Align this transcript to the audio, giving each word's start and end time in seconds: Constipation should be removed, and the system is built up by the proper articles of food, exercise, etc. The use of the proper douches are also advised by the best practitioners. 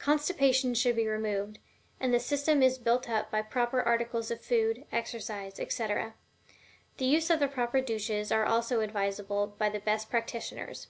Constipation 0.00 0.74
should 0.74 0.96
be 0.96 1.06
removed, 1.06 1.60
and 2.00 2.12
the 2.12 2.18
system 2.18 2.60
is 2.60 2.76
built 2.76 3.08
up 3.08 3.30
by 3.30 3.40
the 3.40 3.46
proper 3.48 3.80
articles 3.80 4.32
of 4.32 4.40
food, 4.42 4.84
exercise, 4.90 5.60
etc. 5.60 6.14
The 6.98 7.04
use 7.04 7.30
of 7.30 7.38
the 7.38 7.46
proper 7.46 7.80
douches 7.80 8.32
are 8.32 8.44
also 8.44 8.80
advised 8.80 9.20
by 9.28 9.68
the 9.68 9.78
best 9.78 10.10
practitioners. 10.10 10.88